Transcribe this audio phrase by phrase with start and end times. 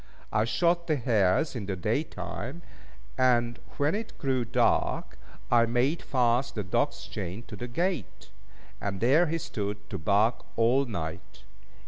[0.33, 2.63] I shot the hares in the day time;
[3.19, 5.19] and when it grew dark,
[5.51, 8.31] I made fast the dog's chain to the gate,
[8.81, 11.43] and there he stood to bark all night.